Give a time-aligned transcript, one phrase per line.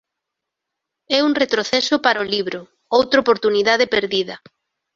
[1.17, 2.59] É un retroceso para o libro,
[2.97, 4.35] outra oportunidade perdida.